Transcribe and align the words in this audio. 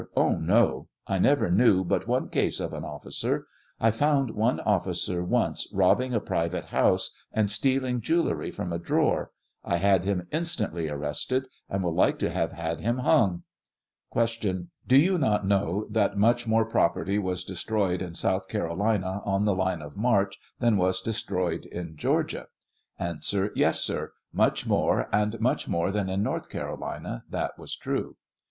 Oh, 0.17 0.35
no; 0.39 0.87
I 1.05 1.19
never 1.19 1.51
knew 1.51 1.83
but 1.83 2.07
one 2.07 2.29
case 2.29 2.59
of 2.59 2.73
an 2.73 2.83
officer; 2.83 3.45
I 3.79 3.91
found 3.91 4.31
one 4.31 4.59
officer 4.61 5.23
once 5.23 5.67
robbing 5.71 6.11
a 6.15 6.19
private 6.19 6.65
house 6.65 7.15
and 7.31 7.51
stealing 7.51 8.01
jewelry 8.01 8.49
from 8.49 8.73
a 8.73 8.79
drawer; 8.79 9.29
I 9.63 9.75
had 9.77 10.03
him 10.03 10.27
instantly 10.31 10.89
arrested, 10.89 11.45
and 11.69 11.83
would 11.83 11.93
like 11.93 12.17
to 12.17 12.31
have 12.31 12.51
had 12.53 12.79
him 12.79 12.97
hung. 12.97 13.43
Q. 14.11 14.69
Do 14.87 14.97
you 14.97 15.19
not 15.19 15.45
know 15.45 15.85
that 15.91 16.17
much 16.17 16.47
more 16.47 16.65
property 16.65 17.19
was 17.19 17.43
destroyed 17.43 18.01
in 18.01 18.15
South 18.15 18.47
Carolina 18.47 19.21
on 19.23 19.45
the 19.45 19.53
line 19.53 19.83
of 19.83 19.95
march 19.95 20.35
than 20.59 20.77
was 20.77 20.99
destroyed 21.03 21.67
in 21.67 21.95
Georgia? 21.95 22.47
A. 22.99 23.17
Yes, 23.53 23.81
sir; 23.81 24.13
much 24.33 24.65
more, 24.65 25.07
and 25.15 25.39
much 25.39 25.67
more 25.67 25.91
than 25.91 26.09
in 26.09 26.23
North 26.23 26.49
Carolina, 26.49 27.23
that 27.29 27.59
was 27.59 27.75
true. 27.75 28.15